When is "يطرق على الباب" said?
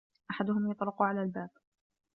0.71-1.49